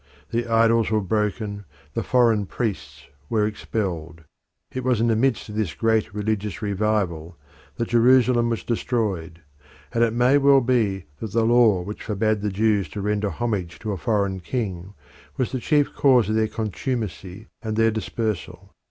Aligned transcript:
The 0.31 0.47
idols 0.47 0.89
were 0.89 0.99
broken, 0.99 1.63
the 1.93 2.01
foreign 2.01 2.47
priests 2.47 3.03
were 3.29 3.45
expelled. 3.45 4.23
It 4.73 4.83
was 4.83 4.99
in 4.99 5.05
the 5.05 5.15
midst 5.15 5.47
of 5.47 5.53
this 5.55 5.75
great 5.75 6.11
religious 6.11 6.59
revival 6.59 7.37
that 7.75 7.89
Jerusalem 7.89 8.49
was 8.49 8.63
destroyed, 8.63 9.41
and 9.93 10.03
it 10.03 10.11
may 10.13 10.39
well 10.39 10.61
be 10.61 11.05
that 11.19 11.33
the 11.33 11.45
law 11.45 11.81
which 11.83 12.01
forbade 12.01 12.41
the 12.41 12.49
Jews 12.49 12.89
to 12.89 13.01
render 13.01 13.29
homage 13.29 13.77
to 13.77 13.91
a 13.91 13.97
foreign 13.97 14.39
king 14.39 14.95
was 15.37 15.51
the 15.51 15.59
chief 15.59 15.93
cause 15.93 16.29
of 16.29 16.35
their 16.35 16.47
contumacy 16.47 17.45
and 17.61 17.75
their 17.77 17.91
dispersal. 17.91 18.73